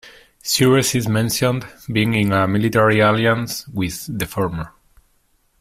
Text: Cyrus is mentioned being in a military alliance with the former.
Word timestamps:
Cyrus 0.41 0.95
is 0.95 1.07
mentioned 1.07 1.63
being 1.93 2.15
in 2.15 2.31
a 2.31 2.47
military 2.47 3.01
alliance 3.01 3.67
with 3.67 4.07
the 4.17 4.25
former. 4.25 4.73